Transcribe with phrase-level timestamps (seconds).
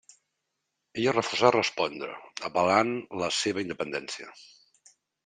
[1.01, 2.09] Ella refusa respondre,
[2.49, 4.33] apel·lant la seva independència.